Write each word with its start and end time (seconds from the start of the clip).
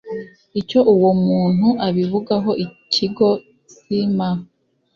icyo 0.59 0.79
uwo 0.93 1.11
muntu 1.25 1.67
abivugaho 1.87 2.51
ikigo 2.65 3.29
cma 3.77 4.29